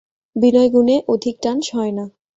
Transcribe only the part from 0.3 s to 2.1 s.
বিনয়গুণে অধিক টান সয় না।